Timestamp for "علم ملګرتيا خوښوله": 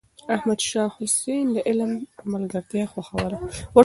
1.67-3.37